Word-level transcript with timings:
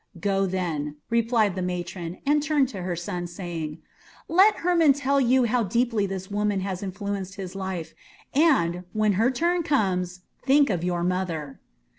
"Go, 0.19 0.47
then," 0.47 0.95
replied 1.11 1.53
the 1.53 1.61
matron, 1.61 2.17
and 2.25 2.41
turned 2.41 2.69
to 2.69 2.81
her 2.81 2.95
son, 2.95 3.27
saying, 3.27 3.83
"Let 4.27 4.55
Hermon 4.65 4.93
tell 4.93 5.21
you 5.21 5.43
how 5.43 5.61
deeply 5.61 6.07
this 6.07 6.31
woman 6.31 6.61
has 6.61 6.81
influenced 6.81 7.35
his 7.35 7.53
life, 7.55 7.93
and, 8.33 8.83
when 8.93 9.13
her 9.21 9.29
turn 9.29 9.61
comes, 9.61 10.21
think 10.41 10.71
of 10.71 10.83
your 10.83 11.03
mother." 11.03 11.59